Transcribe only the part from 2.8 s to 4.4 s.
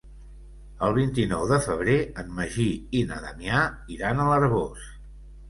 i na Damià iran a